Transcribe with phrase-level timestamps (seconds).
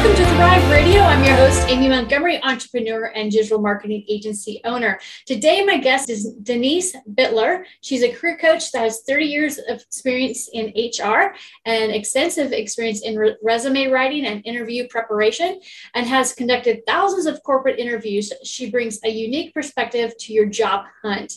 [0.00, 1.02] Welcome to Thrive Radio.
[1.02, 4.98] I'm your host, Amy Montgomery, entrepreneur and digital marketing agency owner.
[5.26, 7.64] Today, my guest is Denise Bittler.
[7.82, 11.34] She's a career coach that has 30 years of experience in HR
[11.66, 15.60] and extensive experience in re- resume writing and interview preparation,
[15.94, 18.32] and has conducted thousands of corporate interviews.
[18.42, 21.34] She brings a unique perspective to your job hunt.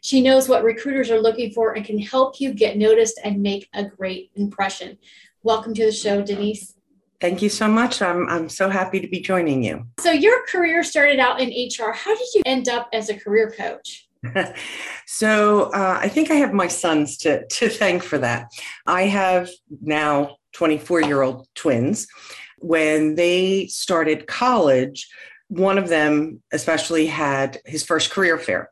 [0.00, 3.68] She knows what recruiters are looking for and can help you get noticed and make
[3.74, 4.96] a great impression.
[5.42, 6.75] Welcome to the show, Denise.
[7.20, 8.02] Thank you so much.
[8.02, 9.86] I'm, I'm so happy to be joining you.
[10.00, 11.92] So, your career started out in HR.
[11.92, 14.08] How did you end up as a career coach?
[15.06, 18.50] so, uh, I think I have my sons to, to thank for that.
[18.86, 22.06] I have now 24 year old twins.
[22.58, 25.08] When they started college,
[25.48, 28.70] one of them especially had his first career fair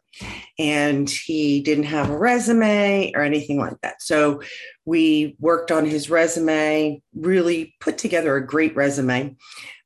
[0.59, 4.03] and he didn't have a resume or anything like that.
[4.03, 4.43] So
[4.85, 9.37] we worked on his resume, really put together a great resume,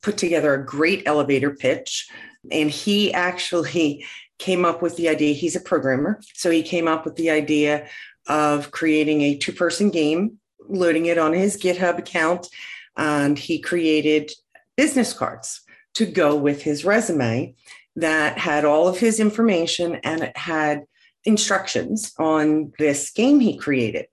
[0.02, 2.08] put together a great elevator pitch.
[2.50, 4.04] And he actually
[4.38, 5.34] came up with the idea.
[5.34, 6.20] He's a programmer.
[6.34, 7.88] So he came up with the idea
[8.26, 10.38] of creating a two person game,
[10.68, 12.48] loading it on his GitHub account.
[12.96, 14.30] And he created
[14.76, 15.62] business cards
[15.94, 17.54] to go with his resume
[17.96, 20.84] that had all of his information and it had
[21.24, 24.06] instructions on this game he created.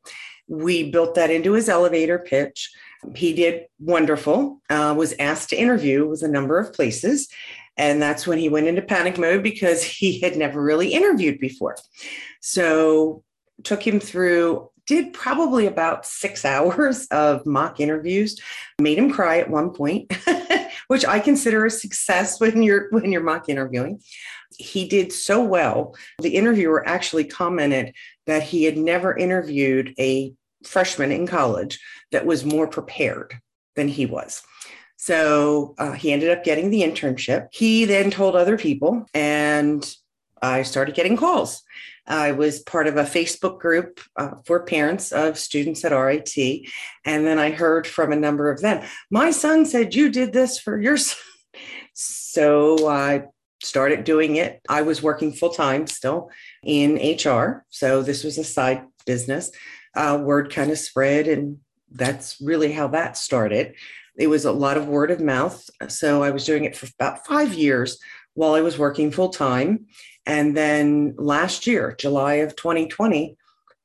[0.47, 2.71] We built that into his elevator pitch.
[3.15, 7.27] He did wonderful, uh, was asked to interview with a number of places.
[7.77, 11.77] And that's when he went into panic mode because he had never really interviewed before.
[12.41, 13.23] So
[13.63, 18.39] took him through did probably about six hours of mock interviews
[18.79, 20.11] made him cry at one point
[20.87, 24.01] which i consider a success when you're when you're mock interviewing.
[24.57, 27.93] He did so well the interviewer actually commented
[28.25, 31.79] that he had never interviewed a freshman in college
[32.11, 33.39] that was more prepared
[33.75, 34.41] than he was.
[34.97, 37.49] So uh, he ended up getting the internship.
[37.51, 39.85] He then told other people and
[40.41, 41.63] i started getting calls
[42.07, 46.37] I was part of a Facebook group uh, for parents of students at RIT.
[47.03, 50.59] And then I heard from a number of them, my son said you did this
[50.59, 51.17] for your son.
[51.93, 53.23] So I
[53.63, 54.61] started doing it.
[54.69, 56.29] I was working full time still
[56.63, 57.65] in HR.
[57.69, 59.51] So this was a side business.
[59.95, 61.59] Uh, word kind of spread, and
[61.89, 63.75] that's really how that started.
[64.17, 65.63] It was a lot of word of mouth.
[65.87, 67.97] So I was doing it for about five years
[68.35, 69.87] while I was working full time.
[70.25, 73.37] And then last year, July of 2020,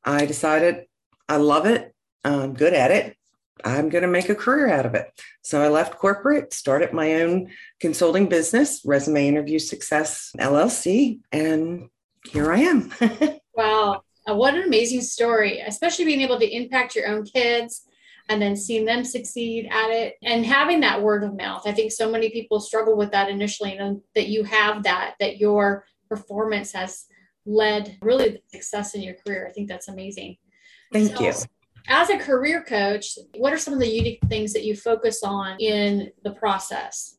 [0.05, 0.87] I decided
[1.29, 1.95] I love it.
[2.25, 3.17] I'm good at it.
[3.65, 5.07] I'm going to make a career out of it.
[5.43, 11.89] So I left corporate, started my own consulting business, Resume Interview Success LLC, and
[12.31, 12.93] here I am.
[13.55, 14.03] wow.
[14.27, 17.83] What an amazing story, especially being able to impact your own kids
[18.31, 21.67] and then seeing them succeed at it and having that word of mouth.
[21.67, 25.39] I think so many people struggle with that initially, and that you have that, that
[25.39, 27.07] your performance has
[27.45, 29.49] led really the success in your career.
[29.49, 30.37] I think that's amazing.
[30.93, 31.33] Thank so, you.
[31.89, 35.59] As a career coach, what are some of the unique things that you focus on
[35.59, 37.17] in the process?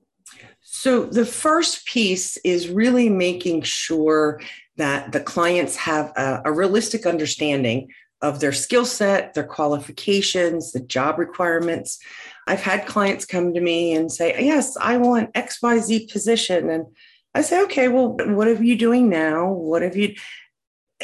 [0.62, 4.40] So, the first piece is really making sure
[4.78, 7.90] that the clients have a, a realistic understanding
[8.22, 12.00] of their skill set, their qualifications, the job requirements.
[12.48, 16.70] I've had clients come to me and say, Yes, I want XYZ position.
[16.70, 16.86] And
[17.34, 19.52] I say, okay, well, what are you doing now?
[19.52, 20.16] What have you?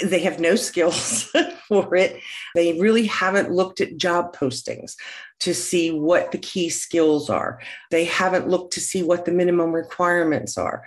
[0.03, 1.23] They have no skills
[1.67, 2.19] for it.
[2.53, 4.95] They really haven't looked at job postings
[5.39, 7.59] to see what the key skills are.
[7.89, 10.83] They haven't looked to see what the minimum requirements are.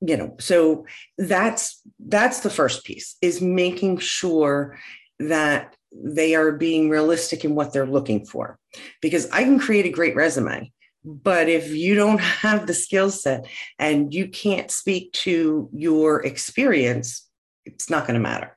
[0.00, 0.86] You know, so
[1.18, 4.78] that's that's the first piece is making sure
[5.20, 8.58] that they are being realistic in what they're looking for.
[9.00, 10.72] Because I can create a great resume,
[11.04, 13.46] but if you don't have the skill set
[13.78, 17.28] and you can't speak to your experience,
[17.64, 18.56] it's not going to matter.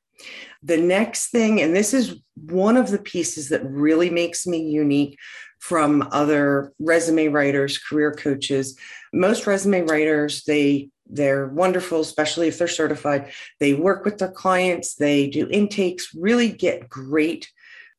[0.61, 5.17] The next thing, and this is one of the pieces that really makes me unique
[5.59, 8.77] from other resume writers, career coaches.
[9.13, 13.31] Most resume writers, they they're wonderful, especially if they're certified.
[13.59, 17.51] They work with their clients, they do intakes, really get great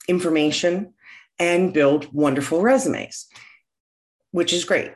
[0.09, 0.95] information
[1.39, 3.27] and build wonderful resumes
[4.35, 4.91] which is great.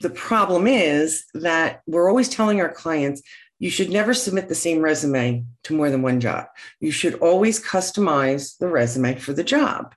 [0.00, 3.20] The problem is that we're always telling our clients
[3.58, 6.46] you should never submit the same resume to more than one job.
[6.80, 9.94] You should always customize the resume for the job.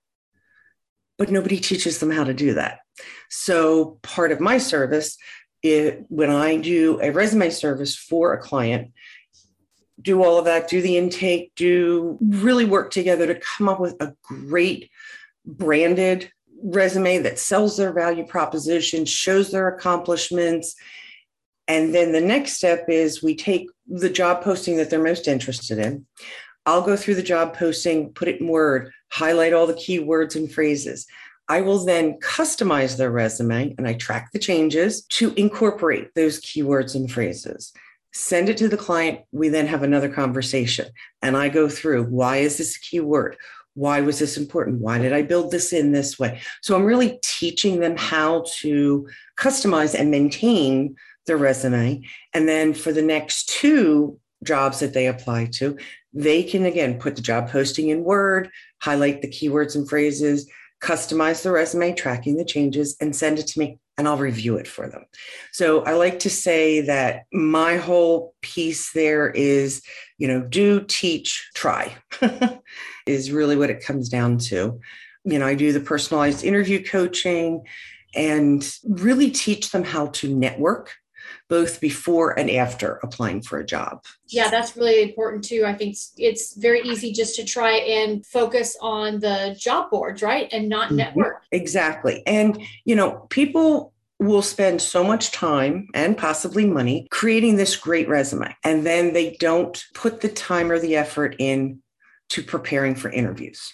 [1.18, 2.80] But nobody teaches them how to do that.
[3.30, 5.18] So, part of my service
[5.64, 8.92] it, when I do a resume service for a client,
[10.02, 13.96] do all of that, do the intake, do really work together to come up with
[14.02, 14.90] a great
[15.46, 16.32] branded
[16.62, 20.76] resume that sells their value proposition, shows their accomplishments.
[21.68, 25.80] And then the next step is we take the job posting that they're most interested
[25.80, 26.06] in.
[26.66, 30.52] I'll go through the job posting, put it in Word, highlight all the keywords and
[30.52, 31.08] phrases.
[31.50, 36.96] I will then customize their resume and I track the changes to incorporate those keywords
[36.96, 37.74] and phrases.
[38.14, 39.22] Send it to the client.
[39.32, 40.88] We then have another conversation
[41.22, 43.38] and I go through why is this a keyword?
[43.76, 44.82] Why was this important?
[44.82, 46.42] Why did I build this in this way?
[46.62, 49.08] So I'm really teaching them how to
[49.38, 52.02] customize and maintain their resume.
[52.34, 55.78] And then for the next two jobs that they apply to,
[56.14, 58.50] they can again put the job posting in Word,
[58.82, 60.48] highlight the keywords and phrases,
[60.84, 64.68] customize the resume, tracking the changes, and send it to me, and I'll review it
[64.68, 65.06] for them.
[65.52, 69.82] So I like to say that my whole piece there is,
[70.18, 71.96] you know, do, teach, try,
[73.08, 74.80] is really what it comes down to.
[75.24, 77.64] You know, I do the personalized interview coaching
[78.14, 80.92] and really teach them how to network
[81.50, 84.04] both before and after applying for a job.
[84.28, 85.66] Yeah, that's really important too.
[85.66, 90.48] I think it's, very easy just to try and focus on the job boards, right?
[90.52, 90.98] And not mm-hmm.
[90.98, 91.44] network.
[91.52, 92.24] Exactly.
[92.26, 98.08] And, you know, people will spend so much time and possibly money creating this great
[98.08, 98.56] resume.
[98.64, 101.82] And then they don't put the time or the effort in
[102.30, 103.74] to preparing for interviews.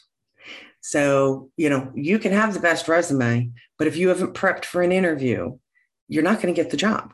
[0.81, 4.81] So, you know, you can have the best resume, but if you haven't prepped for
[4.81, 5.57] an interview,
[6.07, 7.13] you're not going to get the job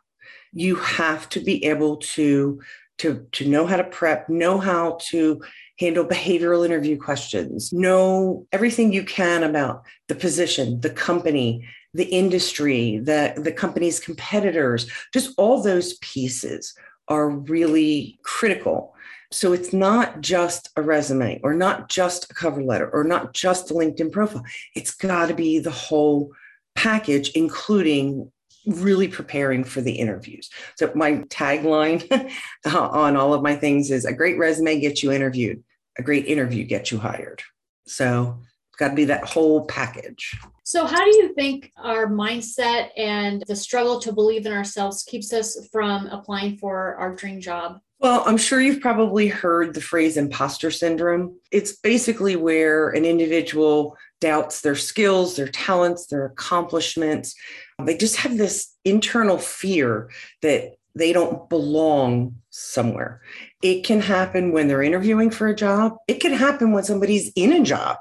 [0.55, 2.59] you have to be able to
[2.97, 5.41] to to know how to prep know how to
[5.77, 12.99] handle behavioral interview questions know everything you can about the position the company the industry
[12.99, 14.85] the the company's competitors.
[15.13, 16.75] Just all those pieces
[17.07, 18.93] are really critical.
[19.31, 23.71] So it's not just a resume or not just a cover letter or not just
[23.71, 24.43] a linkedin profile.
[24.75, 26.31] It's got to be the whole
[26.75, 28.29] package including
[28.65, 30.49] really preparing for the interviews.
[30.77, 32.31] So my tagline
[32.65, 35.63] uh, on all of my things is a great resume gets you interviewed,
[35.97, 37.41] a great interview gets you hired.
[37.87, 38.39] So
[38.69, 40.37] it's got to be that whole package.
[40.63, 45.31] So how do you think our mindset and the struggle to believe in ourselves keeps
[45.31, 47.79] us from applying for our dream job?
[47.99, 51.39] Well, I'm sure you've probably heard the phrase imposter syndrome.
[51.51, 57.35] It's basically where an individual doubts their skills, their talents, their accomplishments.
[57.83, 60.09] They just have this internal fear
[60.41, 63.21] that they don't belong somewhere.
[63.61, 65.97] It can happen when they're interviewing for a job.
[66.07, 67.97] It can happen when somebody's in a job.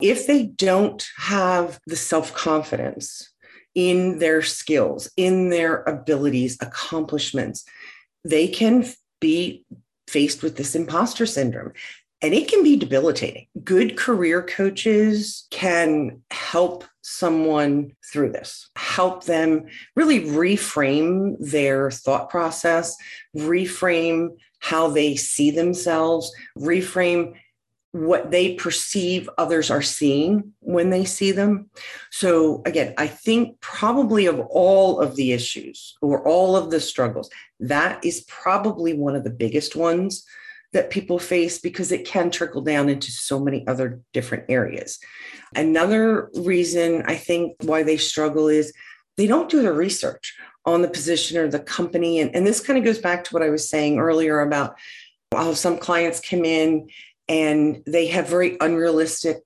[0.00, 3.30] If they don't have the self confidence
[3.74, 7.64] in their skills, in their abilities, accomplishments,
[8.24, 8.86] they can
[9.20, 9.64] be
[10.08, 11.72] faced with this imposter syndrome.
[12.22, 13.46] And it can be debilitating.
[13.62, 22.96] Good career coaches can help someone through this, help them really reframe their thought process,
[23.36, 24.30] reframe
[24.60, 27.34] how they see themselves, reframe
[27.92, 31.70] what they perceive others are seeing when they see them.
[32.10, 37.30] So, again, I think probably of all of the issues or all of the struggles,
[37.60, 40.26] that is probably one of the biggest ones
[40.72, 44.98] that people face because it can trickle down into so many other different areas.
[45.54, 48.72] Another reason I think why they struggle is
[49.16, 52.20] they don't do the research on the position or the company.
[52.20, 54.76] And, and this kind of goes back to what I was saying earlier about
[55.32, 56.88] how some clients come in
[57.28, 59.38] and they have very unrealistic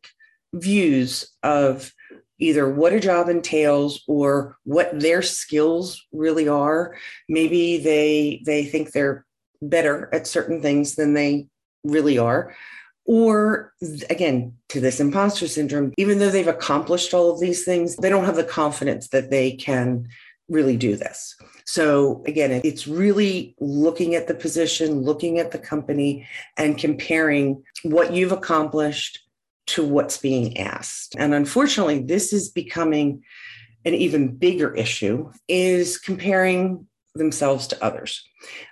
[0.53, 1.93] views of
[2.39, 6.97] either what a job entails or what their skills really are
[7.29, 9.25] maybe they they think they're
[9.63, 11.47] better at certain things than they
[11.85, 12.55] really are
[13.07, 13.73] or
[14.11, 18.27] again to this imposter syndrome even though they've accomplished all of these things they don't
[18.27, 20.07] have the confidence that they can
[20.49, 21.35] really do this
[21.71, 26.27] so again, it's really looking at the position, looking at the company,
[26.57, 29.21] and comparing what you've accomplished
[29.69, 31.15] to what's being asked.
[31.17, 33.23] And unfortunately, this is becoming
[33.85, 38.25] an even bigger issue is comparing themselves to others.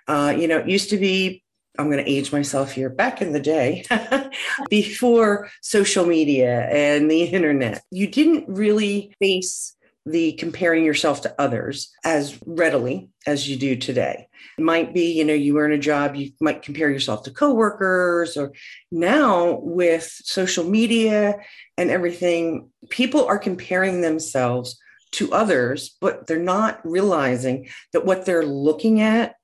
[0.07, 1.43] Uh, you know, it used to be
[1.79, 2.91] I'm going to age myself here.
[2.91, 3.85] Back in the day,
[4.71, 11.93] before social media and the internet, you didn't really face the comparing yourself to others
[12.05, 14.27] as readily as you do today.
[14.57, 18.37] It might be, you know, you in a job, you might compare yourself to coworkers,
[18.37, 18.53] or
[18.91, 21.37] now with social media
[21.77, 24.79] and everything, people are comparing themselves
[25.13, 29.35] to others, but they're not realizing that what they're looking at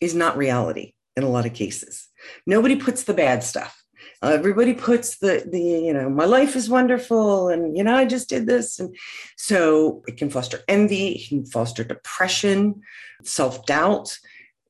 [0.00, 2.08] is not reality in a lot of cases.
[2.46, 3.82] Nobody puts the bad stuff.
[4.22, 8.28] Everybody puts the the you know my life is wonderful and you know I just
[8.28, 8.96] did this and
[9.36, 12.82] so it can foster envy, it can foster depression,
[13.22, 14.18] self doubt.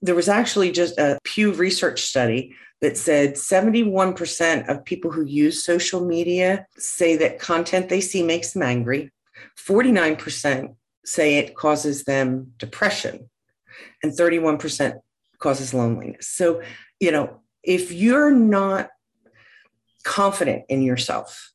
[0.02, 5.64] There was actually just a Pew Research study that said 71% of people who use
[5.64, 9.10] social media say that content they see makes them angry.
[9.56, 13.30] 49% say it causes them depression,
[14.02, 15.00] and 31%
[15.38, 16.28] causes loneliness.
[16.28, 16.62] So,
[17.00, 18.90] you know, if you're not
[20.04, 21.52] confident in yourself,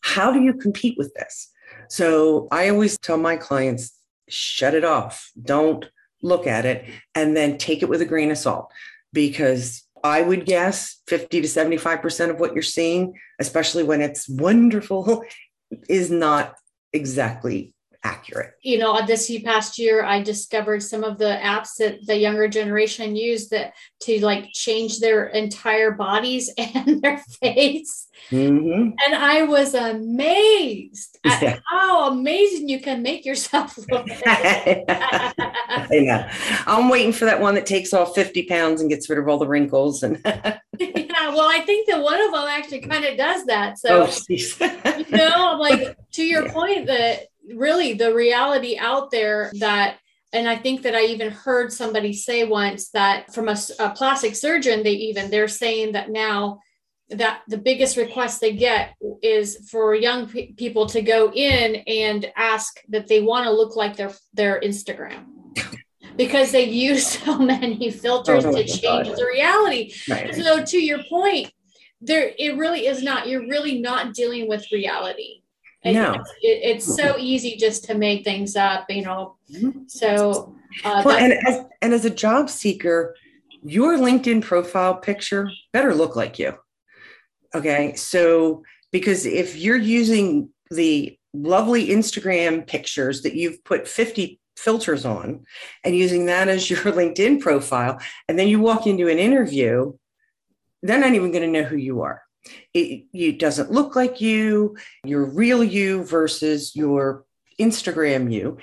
[0.00, 1.50] how do you compete with this?
[1.88, 3.92] So, I always tell my clients
[4.28, 5.84] shut it off, don't
[6.22, 8.70] look at it, and then take it with a grain of salt
[9.12, 15.24] because I would guess 50 to 75% of what you're seeing, especially when it's wonderful,
[15.88, 16.54] is not
[16.96, 17.72] exactly
[18.06, 18.54] accurate.
[18.62, 23.16] You know, this past year, I discovered some of the apps that the younger generation
[23.16, 28.06] use that to like change their entire bodies and their face.
[28.30, 28.90] Mm-hmm.
[29.04, 31.58] And I was amazed at yeah.
[31.68, 34.06] how amazing you can make yourself look.
[34.26, 35.32] I
[35.90, 36.28] know.
[36.66, 39.38] I'm waiting for that one that takes off 50 pounds and gets rid of all
[39.38, 40.02] the wrinkles.
[40.02, 40.22] And
[41.36, 43.78] well, I think that one of them actually kind of does that.
[43.78, 46.52] So, oh, you know, I'm like, to your yeah.
[46.52, 49.98] point, that really the reality out there that
[50.32, 54.34] and i think that i even heard somebody say once that from a, a plastic
[54.34, 56.58] surgeon they even they're saying that now
[57.10, 62.32] that the biggest request they get is for young pe- people to go in and
[62.36, 65.24] ask that they want to look like their their instagram
[66.16, 69.16] because they use so many filters oh, to change God.
[69.16, 70.34] the reality right.
[70.34, 71.52] so to your point
[72.00, 75.42] there it really is not you're really not dealing with reality
[75.92, 76.14] no.
[76.42, 79.36] It, it's so easy just to make things up, you know.
[79.52, 79.82] Mm-hmm.
[79.86, 83.14] So, uh, well, and as, and as a job seeker,
[83.62, 86.54] your LinkedIn profile picture better look like you.
[87.54, 87.94] Okay.
[87.94, 95.44] So, because if you're using the lovely Instagram pictures that you've put 50 filters on
[95.84, 99.92] and using that as your LinkedIn profile, and then you walk into an interview,
[100.82, 102.22] they're not even going to know who you are
[102.74, 107.24] it, it doesn't look like you, your real you versus your
[107.60, 108.58] Instagram you.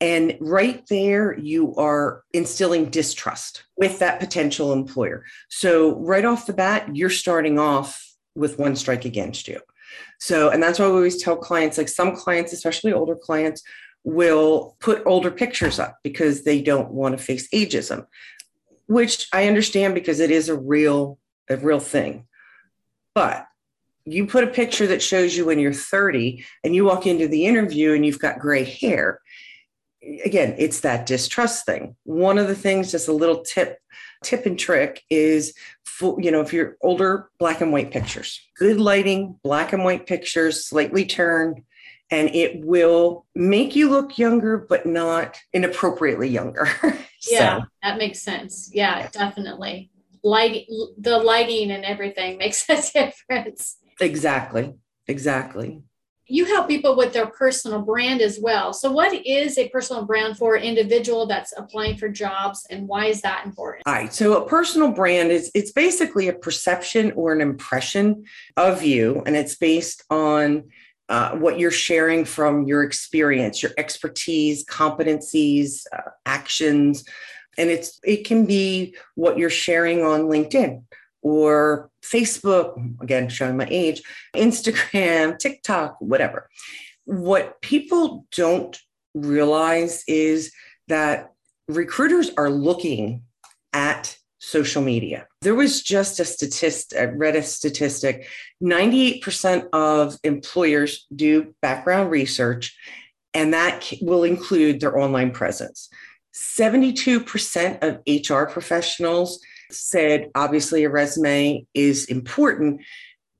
[0.00, 5.24] And right there, you are instilling distrust with that potential employer.
[5.48, 8.02] So, right off the bat, you're starting off
[8.34, 9.60] with one strike against you.
[10.20, 13.62] So, and that's why we always tell clients like some clients, especially older clients,
[14.06, 18.06] will put older pictures up because they don't want to face ageism,
[18.86, 21.18] which I understand because it is a real,
[21.50, 22.24] a real thing.
[23.16, 23.46] But
[24.04, 27.46] you put a picture that shows you when you're 30 and you walk into the
[27.46, 29.20] interview and you've got gray hair.
[30.24, 31.96] Again, it's that distrust thing.
[32.04, 33.80] One of the things, just a little tip,
[34.22, 35.52] tip and trick is,
[35.84, 40.06] for, you know, if you're older, black and white pictures, good lighting, black and white
[40.06, 41.62] pictures, slightly turned,
[42.10, 46.68] and it will make you look younger, but not inappropriately younger.
[47.28, 47.64] yeah, so.
[47.82, 48.70] that makes sense.
[48.72, 49.90] Yeah, definitely
[50.26, 50.66] lighting
[50.98, 54.74] the lighting and everything makes a difference exactly
[55.06, 55.82] exactly
[56.28, 60.36] you help people with their personal brand as well so what is a personal brand
[60.36, 64.42] for an individual that's applying for jobs and why is that important all right so
[64.42, 68.24] a personal brand is it's basically a perception or an impression
[68.56, 70.64] of you and it's based on
[71.08, 77.04] uh, what you're sharing from your experience your expertise competencies uh, actions.
[77.58, 80.82] And it's it can be what you're sharing on linkedin
[81.22, 84.02] or facebook again showing my age
[84.34, 86.48] instagram tiktok whatever.
[87.04, 88.76] What people don't
[89.14, 90.52] realize is
[90.88, 91.32] that
[91.68, 93.22] recruiters are looking
[93.72, 95.26] at social media.
[95.42, 98.28] There was just a statistic, I read a statistic
[98.62, 102.76] 98% of employers do background research,
[103.34, 105.88] and that will include their online presence.
[106.34, 109.40] 72% of HR professionals
[109.70, 112.82] said obviously a resume is important,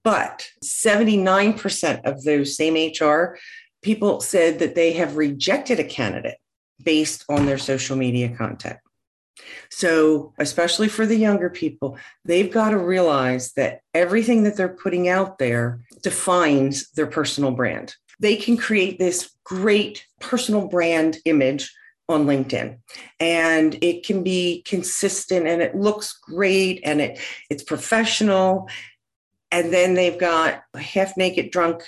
[0.02, 3.38] but 79% of those same HR
[3.82, 6.38] people said that they have rejected a candidate
[6.82, 8.78] based on their social media content.
[9.70, 15.08] So, especially for the younger people, they've got to realize that everything that they're putting
[15.08, 17.94] out there defines their personal brand.
[18.18, 21.72] They can create this great personal brand image
[22.08, 22.78] on LinkedIn
[23.18, 27.18] and it can be consistent and it looks great and it
[27.50, 28.68] it's professional
[29.50, 31.82] and then they've got half naked drunk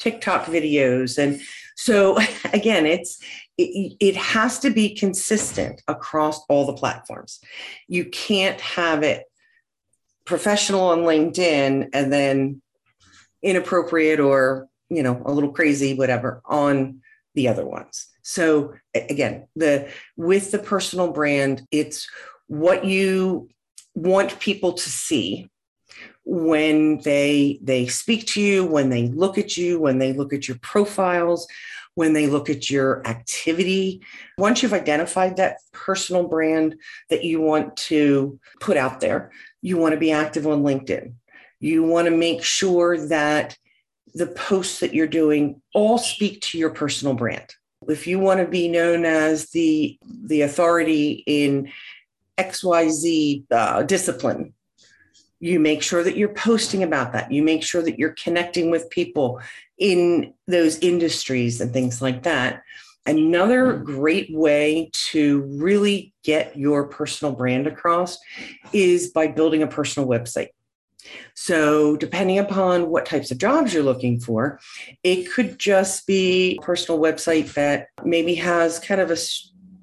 [0.00, 1.18] TikTok videos.
[1.18, 1.40] And
[1.76, 2.18] so
[2.52, 3.22] again, it's
[3.60, 7.40] it, it has to be consistent across all the platforms.
[7.88, 9.24] You can't have it
[10.24, 12.62] professional on LinkedIn and then
[13.42, 17.00] inappropriate or you know a little crazy whatever on
[17.34, 22.08] the other ones so again the with the personal brand it's
[22.48, 23.48] what you
[23.94, 25.48] want people to see
[26.24, 30.46] when they they speak to you when they look at you when they look at
[30.46, 31.46] your profiles
[32.00, 34.02] when they look at your activity
[34.38, 36.74] once you've identified that personal brand
[37.10, 39.30] that you want to put out there
[39.60, 41.12] you want to be active on linkedin
[41.60, 43.56] you want to make sure that
[44.14, 47.54] the posts that you're doing all speak to your personal brand.
[47.88, 51.70] If you want to be known as the the authority in
[52.38, 54.54] XYZ uh, discipline,
[55.40, 57.32] you make sure that you're posting about that.
[57.32, 59.40] You make sure that you're connecting with people
[59.78, 62.62] in those industries and things like that.
[63.06, 63.84] Another mm-hmm.
[63.84, 68.18] great way to really get your personal brand across
[68.74, 70.48] is by building a personal website.
[71.34, 74.60] So, depending upon what types of jobs you're looking for,
[75.02, 79.16] it could just be a personal website that maybe has kind of a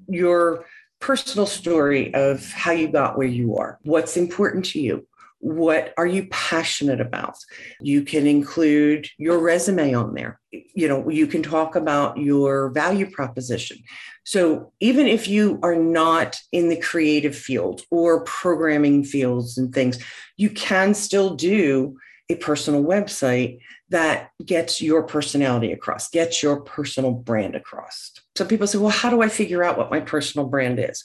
[0.08, 0.64] your
[1.00, 5.07] personal story of how you got where you are, what's important to you,
[5.40, 7.36] what are you passionate about?
[7.80, 10.40] You can include your resume on there.
[10.50, 13.78] You know you can talk about your value proposition.
[14.24, 19.98] So even if you are not in the creative field or programming fields and things
[20.36, 21.96] you can still do
[22.30, 23.58] a personal website
[23.90, 28.12] that gets your personality across gets your personal brand across.
[28.36, 31.04] So people say well how do i figure out what my personal brand is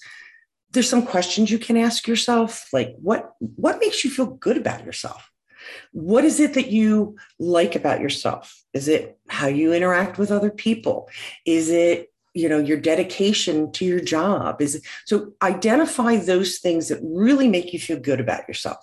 [0.74, 4.84] there's some questions you can ask yourself like what what makes you feel good about
[4.84, 5.32] yourself?
[5.92, 8.62] What is it that you like about yourself?
[8.74, 11.10] Is it how you interact with other people?
[11.46, 14.62] Is it you know your dedication to your job?
[14.62, 18.80] Is it, so identify those things that really make you feel good about yourself.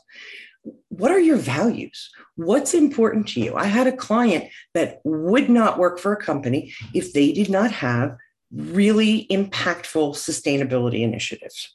[0.89, 2.11] What are your values?
[2.37, 3.57] What's important to you?
[3.57, 7.73] I had a client that would not work for a company if they did not
[7.73, 8.17] have
[8.53, 11.75] really impactful sustainability initiatives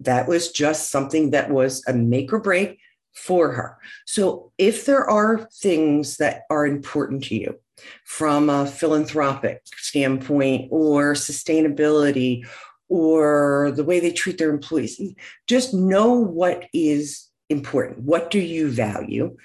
[0.00, 2.78] that was just something that was a make or break
[3.14, 3.78] for her.
[4.06, 7.58] So, if there are things that are important to you
[8.04, 12.46] from a philanthropic standpoint or sustainability
[12.88, 15.00] or the way they treat their employees,
[15.46, 18.00] just know what is important.
[18.00, 19.36] What do you value?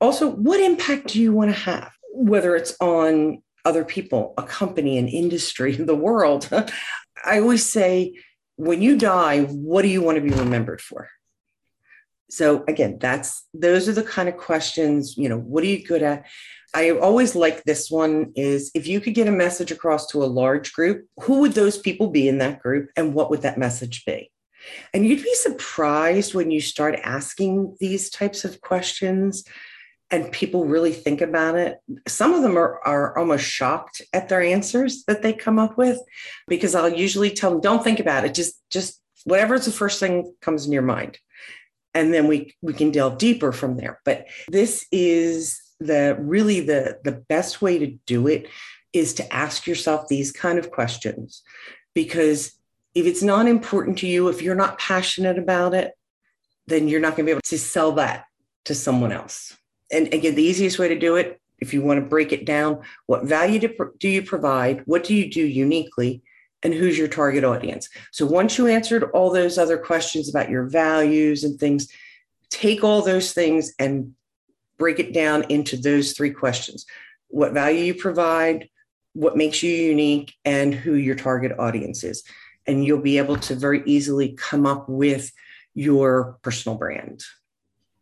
[0.00, 4.98] Also, what impact do you want to have, whether it's on other people, a company,
[4.98, 6.48] an industry, the world?
[7.24, 8.14] I always say,
[8.56, 11.08] when you die, what do you want to be remembered for?
[12.28, 16.02] So again, that's those are the kind of questions, you know, what are you good
[16.02, 16.26] at?
[16.74, 20.26] I always like this one is if you could get a message across to a
[20.26, 24.04] large group, who would those people be in that group and what would that message
[24.04, 24.30] be?
[24.92, 29.44] And you'd be surprised when you start asking these types of questions
[30.10, 31.80] and people really think about it.
[32.06, 35.98] Some of them are, are almost shocked at their answers that they come up with
[36.46, 38.32] because I'll usually tell them, don't think about it.
[38.32, 41.18] Just, just whatever's the first thing comes in your mind.
[41.92, 44.00] And then we, we can delve deeper from there.
[44.04, 48.48] But this is the really the, the best way to do it
[48.92, 51.42] is to ask yourself these kind of questions
[51.94, 52.52] because
[52.94, 55.92] if it's not important to you, if you're not passionate about it,
[56.66, 58.24] then you're not going to be able to sell that
[58.64, 59.56] to someone else
[59.92, 62.82] and again, the easiest way to do it, if you want to break it down,
[63.06, 64.82] what value do, do you provide?
[64.86, 66.22] What do you do uniquely?
[66.62, 67.88] And who's your target audience?
[68.10, 71.88] So once you answered all those other questions about your values and things,
[72.50, 74.14] take all those things and
[74.78, 76.84] break it down into those three questions
[77.28, 78.68] what value you provide,
[79.12, 82.22] what makes you unique, and who your target audience is.
[82.66, 85.32] And you'll be able to very easily come up with
[85.74, 87.24] your personal brand.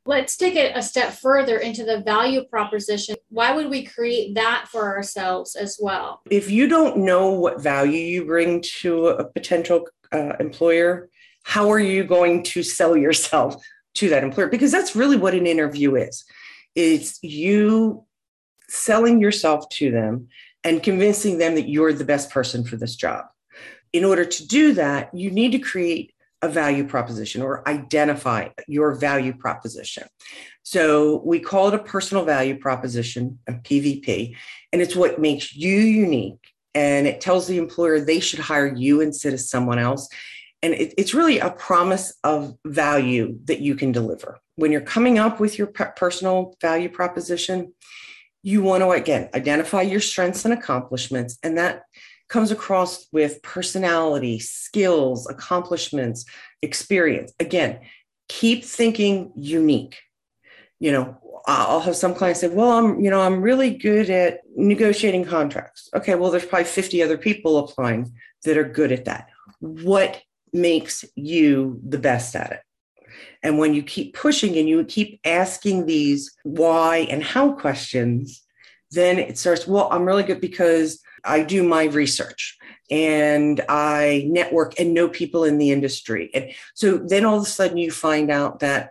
[0.06, 3.16] Let's take it a step further into the value proposition.
[3.30, 6.20] Why would we create that for ourselves as well?
[6.30, 11.08] If you don't know what value you bring to a potential uh, employer,
[11.44, 13.56] how are you going to sell yourself
[13.94, 14.48] to that employer?
[14.48, 16.24] Because that's really what an interview is.
[16.74, 18.04] It's you
[18.68, 20.28] selling yourself to them
[20.64, 23.26] and convincing them that you're the best person for this job.
[23.92, 26.13] In order to do that, you need to create
[26.44, 30.06] a value proposition or identify your value proposition.
[30.62, 34.36] So we call it a personal value proposition, a PVP,
[34.70, 36.52] and it's what makes you unique.
[36.74, 40.06] And it tells the employer they should hire you instead of someone else.
[40.62, 44.38] And it, it's really a promise of value that you can deliver.
[44.56, 47.72] When you're coming up with your personal value proposition,
[48.42, 51.84] you want to again identify your strengths and accomplishments and that
[52.34, 56.26] comes across with personality skills accomplishments
[56.62, 57.32] experience.
[57.38, 57.78] Again
[58.28, 59.96] keep thinking unique.
[60.80, 64.40] You know i'll have some clients say well i'm you know i'm really good at
[64.56, 65.88] negotiating contracts.
[65.94, 68.12] Okay well there's probably 50 other people applying
[68.44, 69.28] that are good at that.
[69.60, 70.20] What
[70.52, 72.62] makes you the best at it?
[73.44, 78.42] And when you keep pushing and you keep asking these why and how questions,
[78.90, 82.56] then it starts, well, I'm really good because I do my research
[82.90, 86.30] and I network and know people in the industry.
[86.34, 88.90] And so then all of a sudden you find out that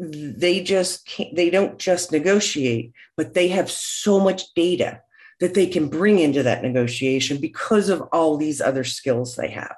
[0.00, 5.02] they just can't, they don't just negotiate, but they have so much data
[5.40, 9.76] that they can bring into that negotiation because of all these other skills they have.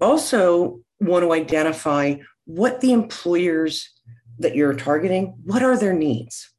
[0.00, 3.90] Also, want to identify what the employers
[4.38, 6.50] that you're targeting, what are their needs?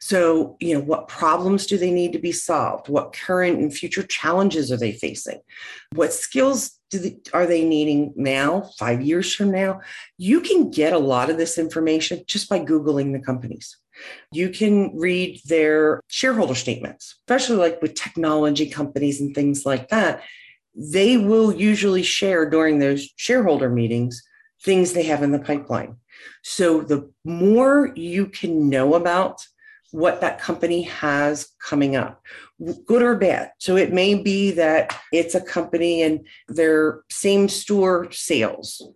[0.00, 2.88] So, you know, what problems do they need to be solved?
[2.88, 5.40] What current and future challenges are they facing?
[5.94, 9.80] What skills they, are they needing now, five years from now?
[10.18, 13.76] You can get a lot of this information just by Googling the companies.
[14.32, 20.22] You can read their shareholder statements, especially like with technology companies and things like that.
[20.74, 24.22] They will usually share during those shareholder meetings
[24.62, 25.96] things they have in the pipeline.
[26.42, 29.46] So the more you can know about
[29.96, 32.20] what that company has coming up,
[32.84, 33.52] good or bad.
[33.56, 38.86] So it may be that it's a company and their same store sales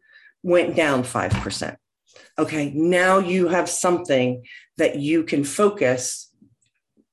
[0.42, 1.76] went down 5%.
[2.38, 4.44] Okay, now you have something
[4.76, 6.34] that you can focus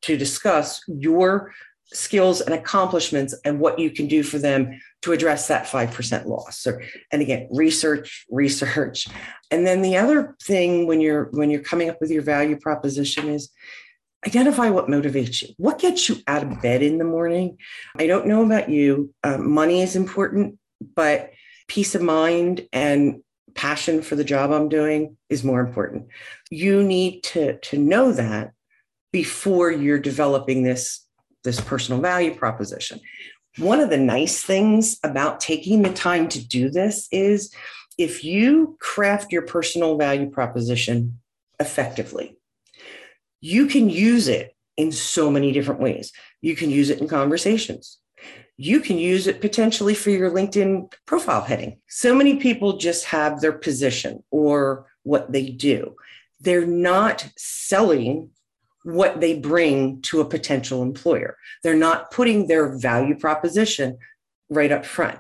[0.02, 1.54] to discuss your
[1.86, 6.68] skills and accomplishments and what you can do for them to address that 5% loss.
[7.12, 9.08] And again research research.
[9.52, 13.30] And then the other thing when you're when you're coming up with your value proposition
[13.30, 13.50] is
[14.26, 15.50] identify what motivates you.
[15.58, 17.58] What gets you out of bed in the morning?
[17.98, 20.58] I don't know about you um, money is important
[20.96, 21.32] but
[21.68, 23.22] peace of mind and
[23.56, 26.08] passion for the job i'm doing is more important.
[26.50, 28.52] You need to to know that
[29.12, 31.06] before you're developing this
[31.44, 33.00] this personal value proposition
[33.58, 37.54] one of the nice things about taking the time to do this is
[37.98, 41.20] if you craft your personal value proposition
[41.60, 42.38] effectively,
[43.41, 46.12] you can use it in so many different ways.
[46.41, 47.98] You can use it in conversations.
[48.58, 51.80] You can use it potentially for your LinkedIn profile heading.
[51.88, 55.96] So many people just have their position or what they do.
[56.39, 58.32] They're not selling
[58.88, 61.36] what they bring to a potential employer.
[61.62, 63.97] They're not putting their value proposition
[64.50, 65.19] right up front.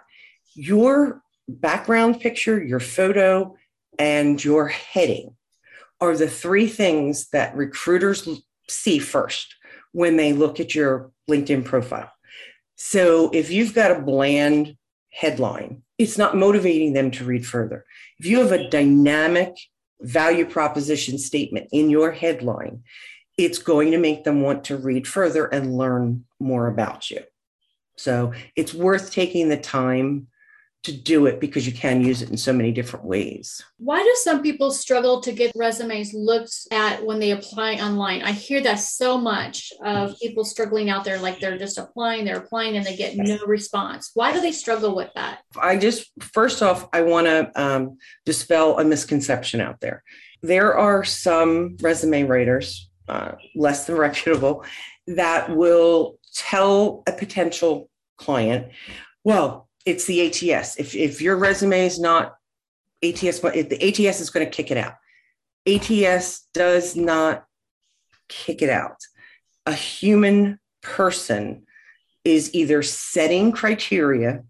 [0.53, 3.57] Your background picture, your photo,
[3.99, 5.35] and your heading
[5.99, 8.29] are the three things that recruiters
[8.69, 9.53] see first
[9.91, 12.09] when they look at your LinkedIn profile.
[12.77, 14.77] So if you've got a bland
[15.11, 17.83] headline, it's not motivating them to read further.
[18.17, 19.57] If you have a dynamic
[19.99, 22.83] value proposition statement in your headline,
[23.37, 27.21] it's going to make them want to read further and learn more about you.
[27.97, 30.27] So it's worth taking the time
[30.83, 33.61] to do it because you can use it in so many different ways.
[33.77, 38.21] Why do some people struggle to get resumes looked at when they apply online?
[38.21, 42.37] I hear that so much of people struggling out there, like they're just applying, they're
[42.37, 44.11] applying, and they get no response.
[44.13, 45.39] Why do they struggle with that?
[45.59, 50.03] I just, first off, I want to um, dispel a misconception out there.
[50.41, 54.63] There are some resume writers uh, less than reputable
[55.07, 58.67] that will tell a potential client,
[59.23, 60.77] well, it's the ATS.
[60.77, 62.35] If, if your resume is not
[63.03, 64.95] ATS, if the ATS is going to kick it out.
[65.67, 67.45] ATS does not
[68.29, 68.97] kick it out.
[69.65, 71.65] A human person
[72.23, 74.43] is either setting criteria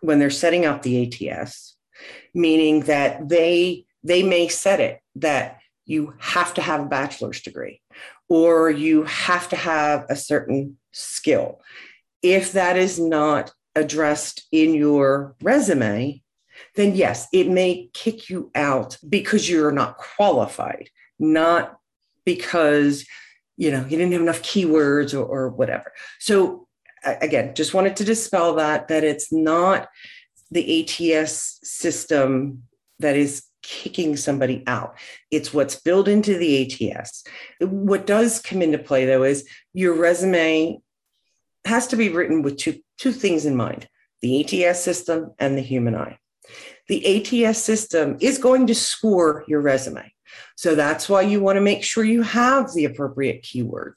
[0.00, 1.76] when they're setting up the ATS,
[2.34, 5.59] meaning that they they may set it that
[5.90, 7.80] you have to have a bachelor's degree
[8.28, 11.60] or you have to have a certain skill.
[12.22, 16.22] If that is not addressed in your resume,
[16.76, 21.76] then yes, it may kick you out because you're not qualified, not
[22.24, 23.04] because
[23.56, 25.92] you know you didn't have enough keywords or, or whatever.
[26.20, 26.68] So
[27.04, 29.88] again, just wanted to dispel that that it's not
[30.52, 30.64] the
[31.16, 32.62] ATS system
[33.00, 34.96] that is kicking somebody out.
[35.30, 37.24] It's what's built into the ATS.
[37.60, 40.80] What does come into play though is your resume
[41.64, 43.88] has to be written with two, two things in mind
[44.22, 46.18] the ATS system and the human eye.
[46.88, 50.12] The ATS system is going to score your resume.
[50.56, 53.94] So that's why you want to make sure you have the appropriate keywords.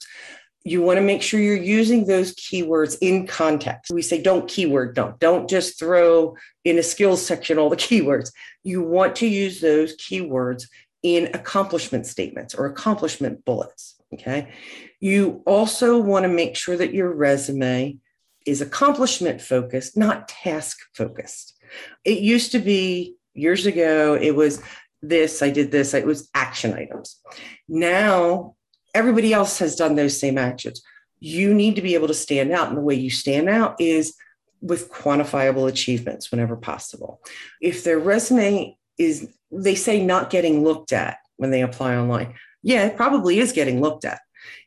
[0.64, 3.92] You want to make sure you're using those keywords in context.
[3.92, 5.20] We say don't keyword don't.
[5.20, 8.32] Don't just throw in a skills section all the keywords.
[8.62, 10.64] You want to use those keywords
[11.02, 13.96] in accomplishment statements or accomplishment bullets.
[14.14, 14.52] Okay.
[15.00, 17.98] You also want to make sure that your resume
[18.46, 21.58] is accomplishment focused, not task focused.
[22.04, 24.62] It used to be years ago, it was
[25.02, 27.20] this, I did this, it was action items.
[27.68, 28.54] Now
[28.94, 30.82] everybody else has done those same actions.
[31.20, 32.68] You need to be able to stand out.
[32.68, 34.14] And the way you stand out is
[34.62, 37.20] with quantifiable achievements whenever possible.
[37.60, 42.86] If their resume is, they say, not getting looked at when they apply online, yeah,
[42.86, 44.20] it probably is getting looked at.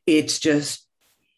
[0.06, 0.86] It's just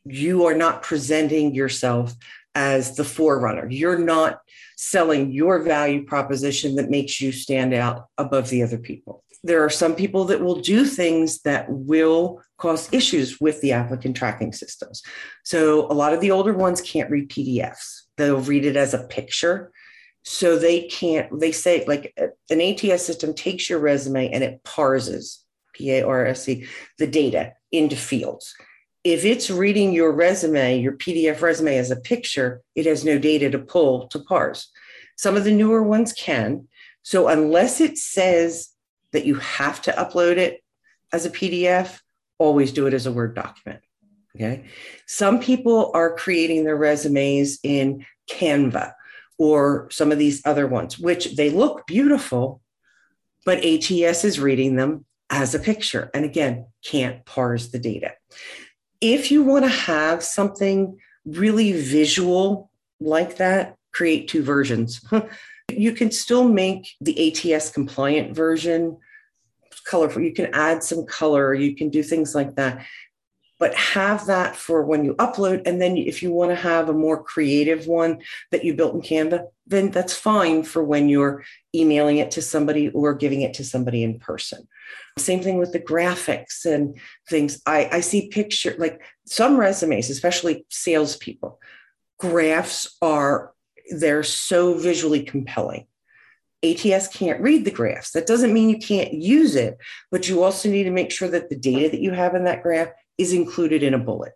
[0.05, 2.15] you are not presenting yourself
[2.55, 3.69] as the forerunner.
[3.69, 4.39] You're not
[4.75, 9.69] selling your value proposition that makes you stand out above the other people there are
[9.69, 15.01] some people that will do things that will cause issues with the applicant tracking systems.
[15.43, 18.01] So a lot of the older ones can't read PDFs.
[18.17, 19.71] They'll read it as a picture.
[20.23, 24.63] So they can't, they say like uh, an ATS system takes your resume and it
[24.63, 28.53] parses, P A R S E, the data into fields.
[29.05, 33.49] If it's reading your resume, your PDF resume as a picture, it has no data
[33.49, 34.69] to pull to parse.
[35.17, 36.67] Some of the newer ones can.
[37.01, 38.69] So unless it says
[39.11, 40.61] that you have to upload it
[41.11, 41.99] as a PDF,
[42.37, 43.81] always do it as a Word document.
[44.35, 44.65] Okay.
[45.07, 48.93] Some people are creating their resumes in Canva
[49.37, 52.61] or some of these other ones, which they look beautiful,
[53.45, 56.11] but ATS is reading them as a picture.
[56.13, 58.13] And again, can't parse the data.
[59.01, 62.69] If you want to have something really visual
[62.99, 65.03] like that, create two versions.
[65.77, 68.97] You can still make the ATS compliant version
[69.85, 70.21] colorful.
[70.21, 72.85] You can add some color, you can do things like that.
[73.57, 75.63] But have that for when you upload.
[75.65, 79.01] And then if you want to have a more creative one that you built in
[79.01, 81.43] Canva, then that's fine for when you're
[81.75, 84.65] emailing it to somebody or giving it to somebody in person.
[85.17, 87.61] Same thing with the graphics and things.
[87.65, 91.59] I, I see picture like some resumes, especially salespeople,
[92.17, 93.51] graphs are
[93.91, 95.85] they're so visually compelling.
[96.63, 98.11] ATS can't read the graphs.
[98.11, 99.77] That doesn't mean you can't use it,
[100.11, 102.63] but you also need to make sure that the data that you have in that
[102.63, 104.33] graph is included in a bullet.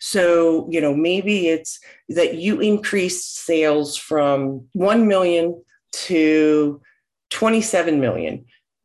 [0.00, 5.62] So, you know, maybe it's that you increased sales from 1 million
[5.92, 6.80] to
[7.30, 8.44] 27 million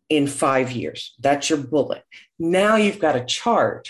[0.09, 1.15] in five years.
[1.19, 2.03] That's your bullet.
[2.37, 3.89] Now you've got a chart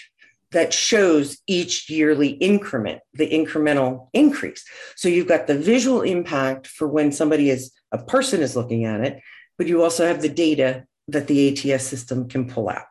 [0.52, 4.66] that shows each yearly increment, the incremental increase.
[4.96, 9.02] So you've got the visual impact for when somebody is a person is looking at
[9.02, 9.22] it,
[9.58, 12.86] but you also have the data that the ATS system can pull out.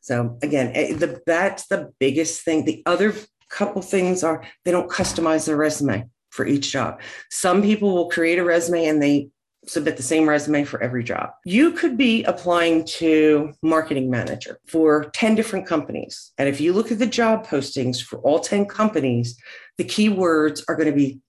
[0.00, 2.64] So again, eh, the, that's the biggest thing.
[2.64, 3.14] The other
[3.50, 7.00] couple things are they don't customize their resume for each job.
[7.30, 9.30] Some people will create a resume and they
[9.68, 11.30] submit the same resume for every job.
[11.44, 16.32] You could be applying to marketing manager for 10 different companies.
[16.38, 19.38] And if you look at the job postings for all 10 companies,
[19.76, 21.20] the keywords are going to be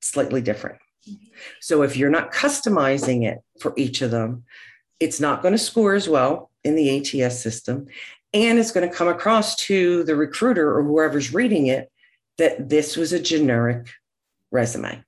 [0.00, 0.78] slightly different.
[1.60, 4.44] So if you're not customizing it for each of them,
[5.00, 7.86] it's not going to score as well in the ATS system.
[8.32, 11.90] And it's going to come across to the recruiter or whoever's reading it
[12.36, 13.88] that this was a generic
[14.52, 15.02] resume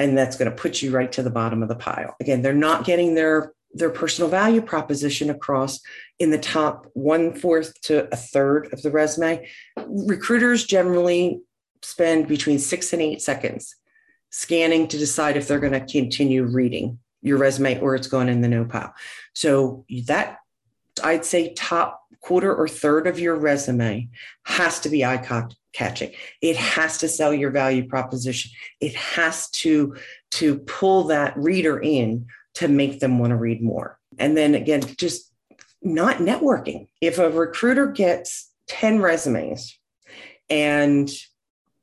[0.00, 2.16] and that's going to put you right to the bottom of the pile.
[2.20, 5.80] Again, they're not getting their their personal value proposition across
[6.18, 9.46] in the top one fourth to a third of the resume.
[9.86, 11.40] Recruiters generally
[11.82, 13.76] spend between six and eight seconds
[14.30, 18.40] scanning to decide if they're going to continue reading your resume or it's going in
[18.40, 18.92] the no pile.
[19.34, 20.38] So that
[21.04, 24.08] I'd say top quarter or third of your resume
[24.46, 25.18] has to be eye
[25.72, 26.12] catching.
[26.40, 28.50] It has to sell your value proposition.
[28.80, 29.96] It has to
[30.32, 33.98] to pull that reader in to make them want to read more.
[34.18, 35.32] And then again, just
[35.82, 36.88] not networking.
[37.00, 39.78] If a recruiter gets 10 resumes
[40.48, 41.10] and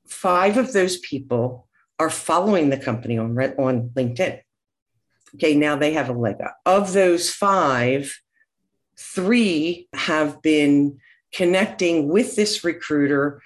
[0.07, 1.67] five of those people
[1.99, 4.41] are following the company on on LinkedIn.
[5.35, 6.57] Okay, now they have a leg up.
[6.65, 8.19] Of those five,
[8.97, 10.99] three have been
[11.33, 13.41] connecting with this recruiter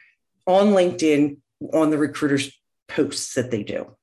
[0.45, 1.37] on LinkedIn
[1.73, 2.51] on the recruiter's
[2.87, 3.95] posts that they do.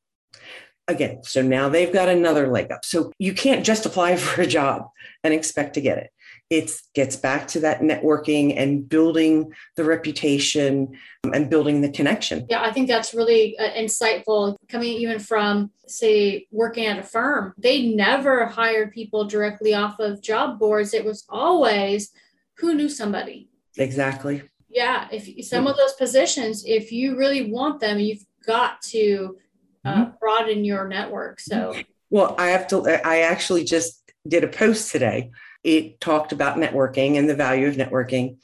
[0.86, 2.82] Again, so now they've got another leg up.
[2.84, 4.88] So you can't just apply for a job
[5.22, 6.10] and expect to get it.
[6.50, 12.46] It gets back to that networking and building the reputation and building the connection.
[12.48, 14.56] Yeah, I think that's really uh, insightful.
[14.70, 20.22] Coming even from, say, working at a firm, they never hired people directly off of
[20.22, 20.94] job boards.
[20.94, 22.12] It was always
[22.56, 23.50] who knew somebody.
[23.76, 29.36] Exactly Yeah, if some of those positions, if you really want them, you've got to
[29.84, 30.10] uh, mm-hmm.
[30.20, 31.40] broaden your network.
[31.40, 31.74] So,
[32.10, 33.00] well, I have to.
[33.06, 35.30] I actually just did a post today.
[35.64, 38.38] It talked about networking and the value of networking.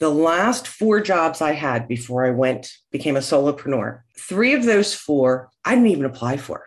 [0.00, 4.02] The last four jobs I had before I went became a solopreneur.
[4.16, 6.64] Three of those four I didn't even apply for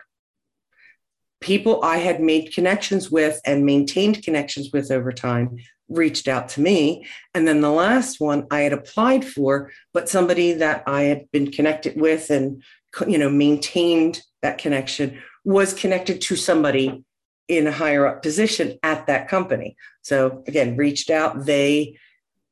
[1.42, 5.56] people I had made connections with and maintained connections with over time
[5.88, 7.06] reached out to me.
[7.34, 11.50] And then the last one I had applied for, but somebody that I had been
[11.50, 12.62] connected with and
[13.06, 17.04] you know maintained that connection was connected to somebody
[17.48, 19.76] in a higher up position at that company.
[20.02, 21.98] So again, reached out, they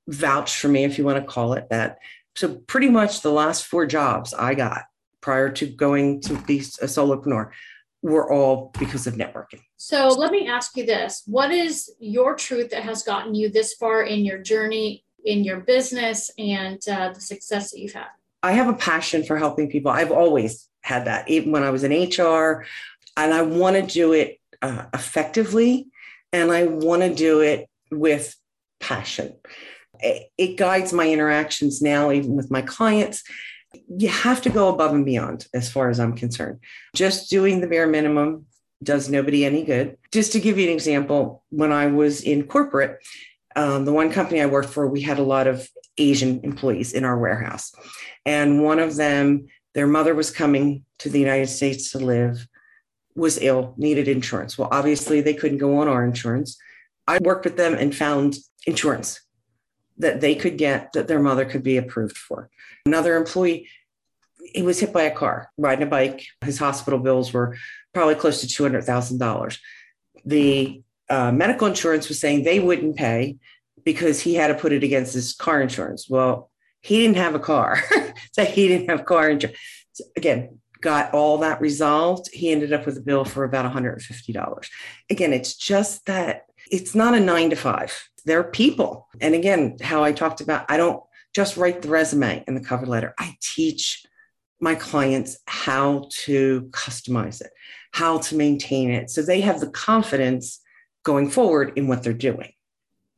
[0.09, 1.99] vouched for me, if you want to call it that.
[2.35, 4.85] So pretty much the last four jobs I got
[5.21, 7.51] prior to going to be a solopreneur
[8.03, 9.61] were all because of networking.
[9.77, 13.75] So let me ask you this What is your truth that has gotten you this
[13.75, 18.09] far in your journey, in your business, and uh, the success that you've had?
[18.43, 19.91] I have a passion for helping people.
[19.91, 22.65] I've always had that, even when I was in HR,
[23.17, 25.89] and I want to do it uh, effectively
[26.33, 28.37] and I want to do it with
[28.79, 29.35] passion.
[30.01, 33.23] It, it guides my interactions now, even with my clients
[33.89, 36.61] you have to go above and beyond as far as I'm concerned.
[36.95, 38.47] Just doing the bare minimum
[38.83, 39.97] does nobody any good.
[40.13, 42.99] Just to give you an example, when I was in corporate,
[43.57, 47.05] um, the one company I worked for, we had a lot of Asian employees in
[47.05, 47.75] our warehouse.
[48.25, 52.47] And one of them, their mother was coming to the United States to live,
[53.15, 54.57] was ill, needed insurance.
[54.57, 56.57] Well, obviously, they couldn't go on our insurance.
[57.07, 59.21] I worked with them and found insurance
[60.01, 62.51] that they could get that their mother could be approved for.
[62.87, 63.69] Another employee,
[64.53, 66.27] he was hit by a car riding a bike.
[66.45, 67.57] His hospital bills were
[67.93, 69.59] probably close to $200,000.
[70.25, 73.37] The uh, medical insurance was saying they wouldn't pay
[73.85, 76.09] because he had to put it against his car insurance.
[76.09, 76.51] Well,
[76.83, 77.83] he didn't have a car,
[78.33, 79.59] so he didn't have car insurance.
[79.93, 82.31] So again, got all that resolved.
[82.33, 84.69] He ended up with a bill for about $150.
[85.11, 89.09] Again, it's just that it's not a nine to five they're people.
[89.21, 91.03] And again, how I talked about, I don't
[91.35, 93.15] just write the resume and the cover letter.
[93.19, 94.05] I teach
[94.61, 97.51] my clients how to customize it,
[97.93, 99.11] how to maintain it.
[99.11, 100.61] So they have the confidence
[101.03, 102.53] going forward in what they're doing.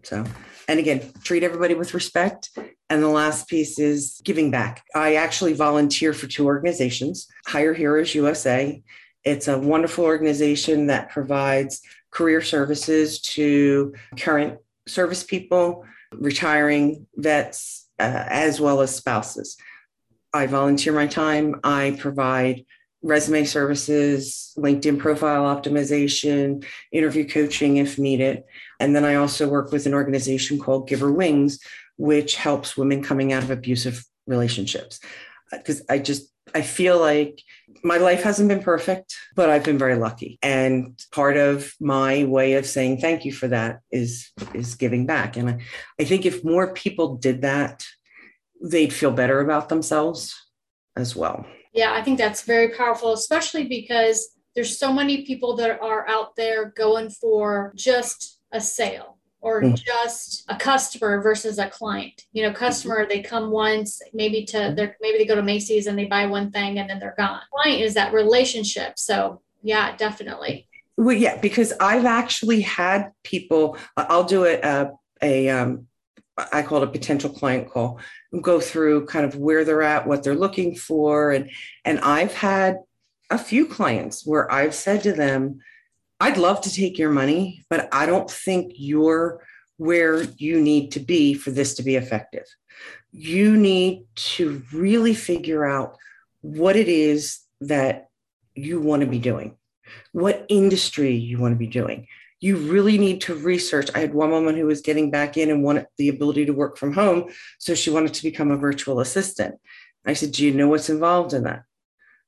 [0.05, 0.25] So,
[0.69, 2.51] and again, treat everybody with respect.
[2.89, 4.85] And the last piece is giving back.
[4.95, 8.83] I actually volunteer for two organizations Hire Heroes USA.
[9.25, 11.81] It's a wonderful organization that provides
[12.13, 19.57] career services to current service people, retiring vets, uh, as well as spouses.
[20.33, 21.61] I volunteer my time.
[21.65, 22.65] I provide
[23.03, 28.45] resume services, LinkedIn profile optimization, interview coaching if needed.
[28.79, 31.59] And then I also work with an organization called Give Her Wings,
[31.97, 35.01] which helps women coming out of abusive relationships.
[35.51, 37.43] Because uh, I just I feel like
[37.83, 40.39] my life hasn't been perfect, but I've been very lucky.
[40.43, 45.37] And part of my way of saying thank you for that is is giving back.
[45.37, 45.59] And I,
[46.01, 47.85] I think if more people did that,
[48.63, 50.35] they'd feel better about themselves
[50.97, 51.45] as well.
[51.73, 56.37] Yeah, I think that's very powerful, especially because there's so many people that are out
[56.37, 59.75] there going for just a sale or mm.
[59.75, 62.23] just a customer versus a client.
[62.33, 64.75] You know, customer they come once, maybe to mm-hmm.
[64.77, 67.41] their maybe they go to Macy's and they buy one thing and then they're gone.
[67.53, 68.99] Client is that relationship.
[68.99, 70.69] So yeah, definitely.
[70.97, 73.77] Well, yeah, because I've actually had people.
[73.97, 75.89] I'll do it uh, a um,
[76.53, 78.01] I call it a potential client call.
[78.41, 81.51] Go through kind of where they're at, what they're looking for, and
[81.85, 82.79] and I've had
[83.31, 85.61] a few clients where I've said to them,
[86.23, 89.43] I'd love to take your money, but I don't think you're
[89.77, 92.45] where you need to be for this to be effective.
[93.11, 94.05] You need
[94.37, 95.97] to really figure out
[96.41, 98.09] what it is that
[98.55, 99.57] you want to be doing,
[100.13, 102.07] what industry you want to be doing.
[102.39, 103.91] You really need to research.
[103.93, 106.79] I had one woman who was getting back in and wanted the ability to work
[106.79, 107.33] from home.
[107.59, 109.57] So she wanted to become a virtual assistant.
[110.07, 111.65] I said, Do you know what's involved in that?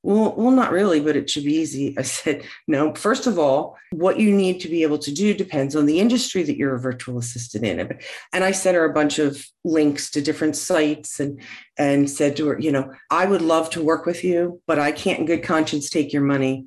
[0.04, 1.94] Well, well, not really, but it should be easy.
[1.98, 5.74] I said, no, first of all, what you need to be able to do depends
[5.74, 7.98] on the industry that you're a virtual assistant in.
[8.32, 11.40] And I sent her a bunch of links to different sites and
[11.78, 14.92] and said to her, you know, I would love to work with you, but I
[14.92, 16.66] can't in good conscience take your money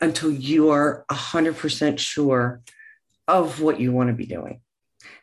[0.00, 2.62] until you are 100% sure
[3.26, 4.62] of what you want to be doing.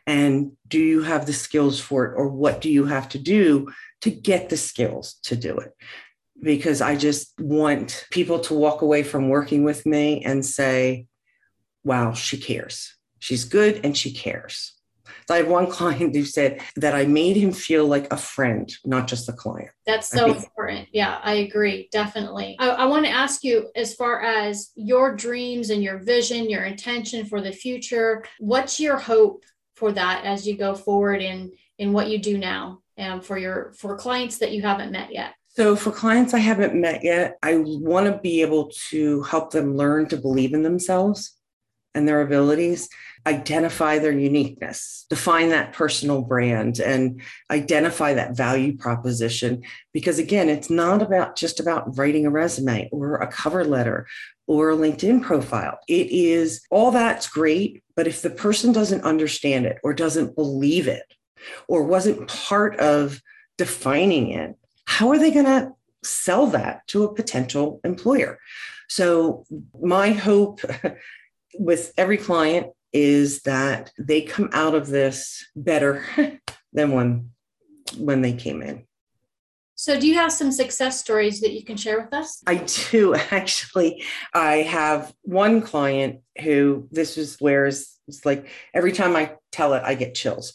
[0.06, 3.72] And do you have the skills for it, or what do you have to do
[4.02, 5.74] to get the skills to do it?
[6.42, 11.06] Because I just want people to walk away from working with me and say,
[11.84, 12.94] wow, she cares.
[13.18, 14.76] She's good and she cares.
[15.26, 18.72] So I had one client who said that I made him feel like a friend,
[18.84, 19.70] not just a client.
[19.86, 20.88] That's so important.
[20.92, 21.88] Yeah, I agree.
[21.92, 22.56] Definitely.
[22.58, 26.64] I, I want to ask you, as far as your dreams and your vision, your
[26.64, 31.92] intention for the future, what's your hope for that as you go forward in in
[31.92, 35.34] what you do now and for your for clients that you haven't met yet?
[35.56, 39.74] So, for clients I haven't met yet, I want to be able to help them
[39.74, 41.32] learn to believe in themselves
[41.94, 42.90] and their abilities,
[43.26, 49.62] identify their uniqueness, define that personal brand, and identify that value proposition.
[49.94, 54.06] Because again, it's not about just about writing a resume or a cover letter
[54.46, 55.78] or a LinkedIn profile.
[55.88, 60.86] It is all that's great, but if the person doesn't understand it or doesn't believe
[60.86, 61.14] it
[61.66, 63.22] or wasn't part of
[63.56, 64.54] defining it,
[64.86, 65.72] how are they going to
[66.02, 68.38] sell that to a potential employer?
[68.88, 69.44] So,
[69.80, 70.60] my hope
[71.58, 76.04] with every client is that they come out of this better
[76.72, 77.30] than when
[77.98, 78.84] when they came in.
[79.78, 82.42] So, do you have some success stories that you can share with us?
[82.46, 84.02] I do actually.
[84.32, 89.82] I have one client who this is where it's like every time I tell it,
[89.84, 90.54] I get chills.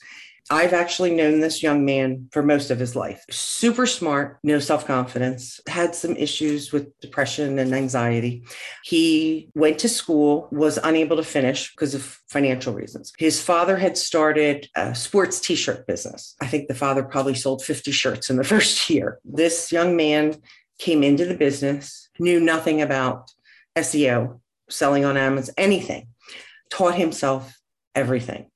[0.50, 3.24] I've actually known this young man for most of his life.
[3.30, 8.44] Super smart, no self confidence, had some issues with depression and anxiety.
[8.84, 13.14] He went to school, was unable to finish because of financial reasons.
[13.18, 16.36] His father had started a sports t shirt business.
[16.42, 19.20] I think the father probably sold 50 shirts in the first year.
[19.24, 20.36] This young man
[20.80, 23.32] came into the business, knew nothing about
[23.78, 24.40] SEO,
[24.70, 26.08] selling on Amazon, anything,
[26.70, 27.58] taught himself
[27.96, 28.48] everything.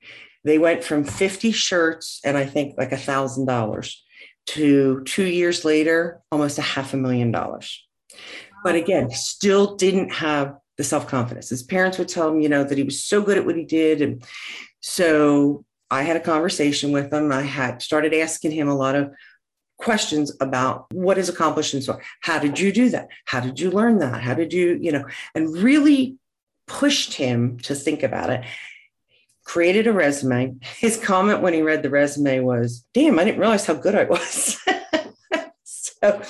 [0.46, 4.04] They went from 50 shirts and I think like a thousand dollars
[4.48, 7.84] to two years later, almost a half a million dollars.
[8.64, 11.50] But again, still didn't have the self confidence.
[11.50, 13.66] His parents would tell him, you know, that he was so good at what he
[13.66, 14.02] did.
[14.02, 14.24] And
[14.82, 17.32] so I had a conversation with him.
[17.32, 19.12] I had started asking him a lot of
[19.78, 22.02] questions about what his accomplishments are.
[22.22, 23.10] How did you do that?
[23.26, 24.22] How did you learn that?
[24.22, 26.18] How did you, you know, and really
[26.68, 28.46] pushed him to think about it
[29.46, 30.58] created a resume.
[30.78, 34.04] His comment when he read the resume was, damn, I didn't realize how good I
[34.04, 34.58] was.
[35.64, 36.22] so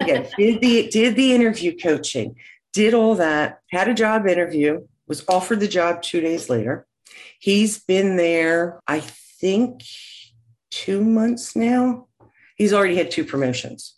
[0.00, 2.36] again, did the did the interview coaching,
[2.72, 6.86] did all that, had a job interview, was offered the job two days later.
[7.40, 9.82] He's been there, I think,
[10.70, 12.08] two months now.
[12.56, 13.94] He's already had two promotions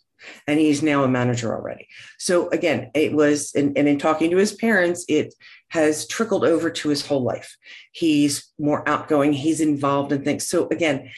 [0.47, 1.87] and he's now a manager already.
[2.17, 5.33] So again, it was, and, and in talking to his parents, it
[5.69, 7.57] has trickled over to his whole life.
[7.91, 10.47] He's more outgoing, he's involved in things.
[10.47, 11.09] So again,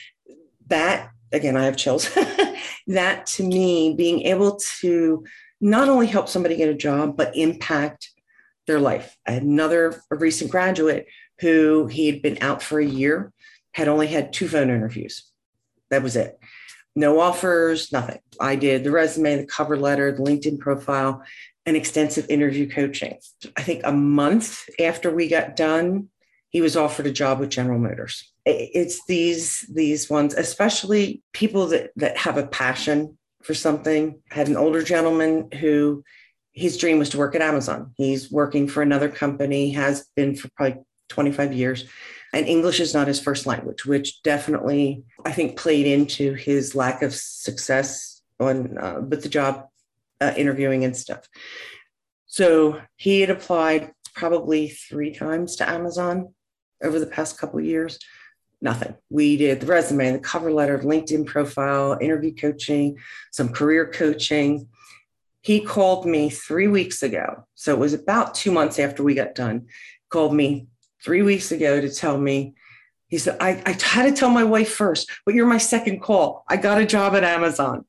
[0.67, 2.13] that again, I have chills.
[2.87, 5.25] that to me, being able to
[5.59, 8.11] not only help somebody get a job, but impact
[8.67, 9.17] their life.
[9.25, 11.07] Another recent graduate
[11.39, 13.33] who he had been out for a year,
[13.73, 15.23] had only had two phone interviews.
[15.89, 16.39] That was it
[16.95, 18.19] no offers, nothing.
[18.39, 21.23] I did the resume, the cover letter, the LinkedIn profile,
[21.65, 23.17] and extensive interview coaching.
[23.55, 26.09] I think a month after we got done,
[26.49, 28.31] he was offered a job with General Motors.
[28.45, 34.19] It's these these ones, especially people that that have a passion for something.
[34.31, 36.03] I had an older gentleman who
[36.51, 37.93] his dream was to work at Amazon.
[37.97, 41.85] He's working for another company, has been for probably 25 years
[42.33, 47.03] and English is not his first language, which definitely I think played into his lack
[47.03, 49.67] of success on uh, with the job
[50.19, 51.29] uh, interviewing and stuff.
[52.25, 56.33] So he had applied probably three times to Amazon
[56.83, 57.99] over the past couple years.
[58.61, 58.95] Nothing.
[59.09, 62.97] We did the resume, the cover letter, LinkedIn profile, interview coaching,
[63.31, 64.69] some career coaching.
[65.41, 67.45] He called me three weeks ago.
[67.55, 69.67] So it was about two months after we got done.
[70.09, 70.67] Called me
[71.03, 72.55] three weeks ago to tell me,
[73.07, 76.43] he said, I, I had to tell my wife first, but you're my second call.
[76.47, 77.85] I got a job at Amazon.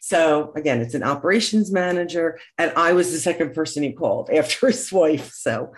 [0.00, 4.68] So again, it's an operations manager, and I was the second person he called after
[4.68, 5.32] his wife.
[5.32, 5.72] So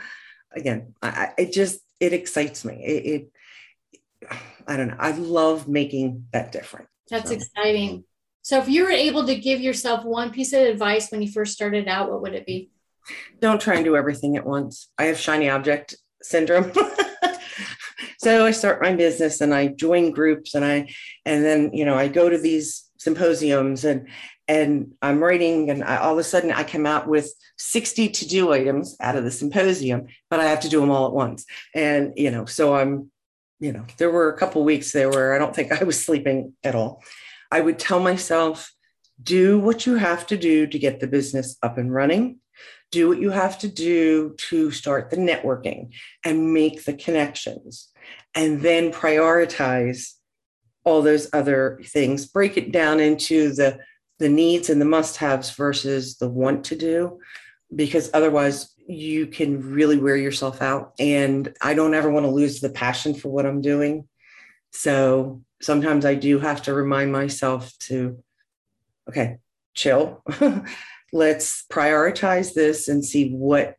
[0.55, 2.83] again, I, it just it excites me.
[2.85, 3.33] It, it
[4.67, 4.97] I don't know.
[4.99, 6.89] I love making that difference.
[7.11, 7.37] That's so.
[7.37, 8.05] exciting.
[8.43, 11.53] So if you were able to give yourself one piece of advice when you first
[11.53, 12.71] started out, what would it be?
[13.41, 14.89] Don't try and do everything at once.
[14.99, 16.73] I have shiny object syndrome.
[18.19, 20.89] so I start my business and I join groups and I
[21.25, 24.09] and then you know I go to these symposiums and
[24.49, 28.29] and I'm writing and I, all of a sudden I come out with 60 to
[28.29, 31.45] do items out of the symposium, but I have to do them all at once.
[31.75, 33.11] And you know, so I'm
[33.61, 36.55] you know, there were a couple weeks there where I don't think I was sleeping
[36.65, 37.03] at all.
[37.51, 38.73] I would tell myself,
[39.23, 42.41] do what you have to do to get the business up and running
[42.93, 45.91] do what you have to do to start the networking
[46.25, 47.89] and make the connections.
[48.35, 50.15] and then prioritize
[50.85, 52.27] all those other things.
[52.27, 53.79] Break it down into the
[54.19, 57.19] the needs and the must haves versus the want to do
[57.75, 60.93] because otherwise you can really wear yourself out.
[60.99, 64.09] And i don't ever want to lose the passion for what i'm doing.
[64.71, 68.23] So sometimes i do have to remind myself to
[69.09, 69.39] okay
[69.75, 70.23] chill
[71.13, 73.77] let's prioritize this and see what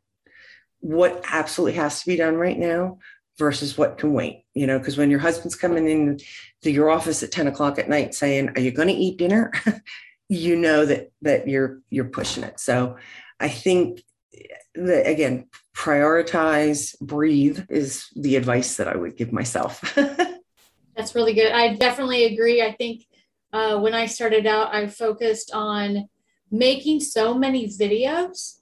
[0.79, 2.97] what absolutely has to be done right now
[3.39, 6.19] versus what can wait you know because when your husband's coming in
[6.61, 9.51] to your office at 10 o'clock at night saying are you going to eat dinner?
[10.29, 12.59] you know that that you're you're pushing it.
[12.59, 12.97] So
[13.39, 14.01] i think
[14.75, 19.93] that again prioritize breathe is the advice that i would give myself.
[20.95, 21.51] That's really good.
[21.51, 22.61] I definitely agree.
[22.61, 23.05] I think
[23.51, 26.07] uh, when i started out i focused on
[26.53, 28.61] making so many videos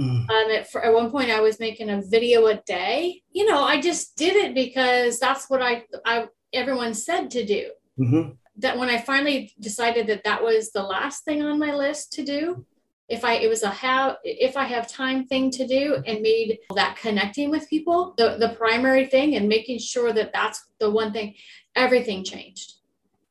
[0.00, 0.28] Mm.
[0.28, 3.22] Um, at, for, at one point, I was making a video a day.
[3.30, 7.70] You know, I just did it because that's what I, I everyone said to do.
[7.98, 8.30] Mm-hmm.
[8.56, 12.24] That when I finally decided that that was the last thing on my list to
[12.24, 12.64] do,
[13.08, 16.58] if I it was a how if I have time thing to do and made
[16.74, 21.12] that connecting with people the the primary thing and making sure that that's the one
[21.12, 21.34] thing,
[21.76, 22.74] everything changed.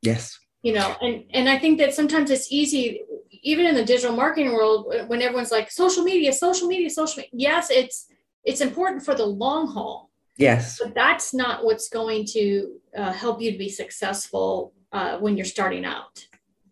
[0.01, 0.39] Yes.
[0.61, 3.01] You know, and and I think that sometimes it's easy
[3.43, 7.31] even in the digital marketing world, when everyone's like social media, social media, social media,
[7.33, 8.07] yes, it's
[8.43, 10.09] it's important for the long haul.
[10.37, 15.37] Yes, but that's not what's going to uh, help you to be successful uh, when
[15.37, 16.25] you're starting out.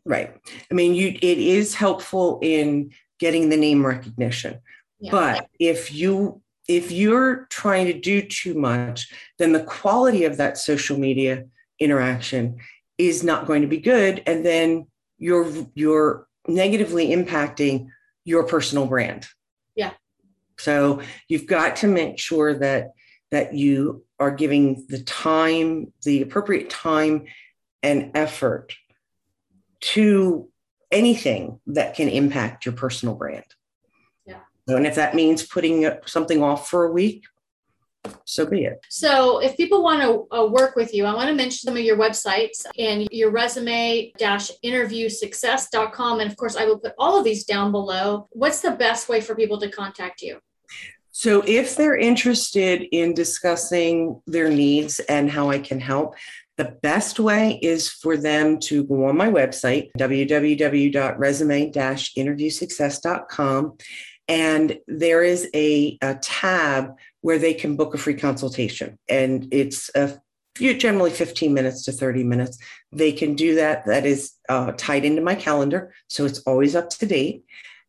[0.06, 0.36] Right.
[0.72, 4.60] I mean, you it is helpful in getting the name recognition,
[5.00, 5.12] yeah.
[5.12, 10.58] but if you if you're trying to do too much, then the quality of that
[10.58, 11.46] social media
[11.80, 12.58] interaction
[12.98, 17.88] is not going to be good, and then your your negatively impacting
[18.26, 19.28] your personal brand.
[19.76, 19.92] Yeah.
[20.58, 22.92] So you've got to make sure that
[23.32, 27.26] that you are giving the time, the appropriate time
[27.84, 28.74] and effort
[29.82, 30.50] to
[30.92, 33.46] anything that can impact your personal brand.
[34.26, 34.40] Yeah.
[34.68, 37.24] And if that means putting something off for a week,
[38.26, 38.80] so be it.
[38.90, 41.84] So, if people want to uh, work with you, I want to mention some of
[41.84, 46.20] your websites and your resume dash interview success.com.
[46.20, 48.28] And of course, I will put all of these down below.
[48.32, 50.40] What's the best way for people to contact you?
[51.12, 56.16] So, if they're interested in discussing their needs and how I can help,
[56.60, 63.78] the best way is for them to go on my website, www.resume interviewsuccess.com.
[64.28, 66.92] And there is a, a tab
[67.22, 68.98] where they can book a free consultation.
[69.10, 70.20] And it's a
[70.56, 72.58] few, generally 15 minutes to 30 minutes.
[72.92, 73.86] They can do that.
[73.86, 75.94] That is uh, tied into my calendar.
[76.08, 77.44] So it's always up to date.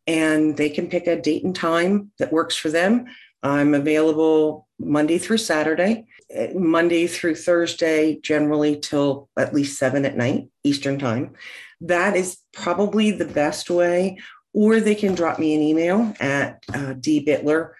[0.07, 3.05] And they can pick a date and time that works for them.
[3.43, 10.17] I'm available Monday through Saturday, eh, Monday through Thursday, generally till at least seven at
[10.17, 11.33] night, Eastern time.
[11.81, 14.19] That is probably the best way.
[14.53, 17.71] Or they can drop me an email at uh, dbittler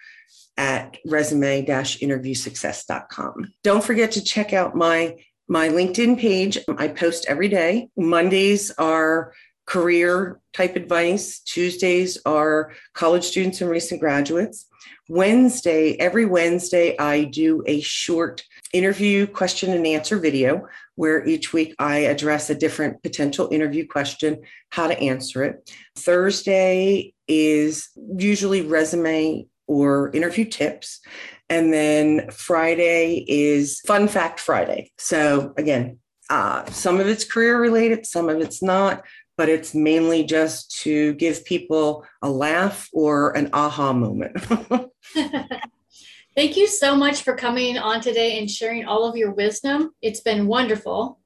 [0.56, 3.52] at resume-interviewsuccess.com.
[3.62, 5.16] Don't forget to check out my
[5.48, 6.58] my LinkedIn page.
[6.78, 7.88] I post every day.
[7.96, 9.32] Mondays are
[9.66, 11.40] career type advice.
[11.40, 14.66] Tuesdays are college students and recent graduates.
[15.08, 18.42] Wednesday, every Wednesday, I do a short
[18.72, 24.42] interview question and answer video where each week I address a different potential interview question,
[24.70, 25.70] how to answer it.
[25.96, 31.00] Thursday is usually resume or interview tips.
[31.48, 34.90] And then Friday is Fun Fact Friday.
[34.98, 35.98] So, again,
[36.30, 39.04] uh, some of it's career related, some of it's not,
[39.36, 44.36] but it's mainly just to give people a laugh or an aha moment.
[46.34, 49.90] Thank you so much for coming on today and sharing all of your wisdom.
[50.00, 51.18] It's been wonderful.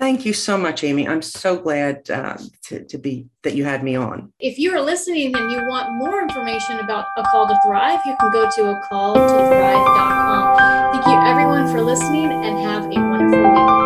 [0.00, 1.06] Thank you so much, Amy.
[1.06, 2.38] I'm so glad uh,
[2.68, 4.32] to, to be that you had me on.
[4.40, 8.16] If you are listening and you want more information about A Call to Thrive, you
[8.18, 10.92] can go to a call to thrive.com.
[10.94, 13.79] Thank you, everyone, for listening and have a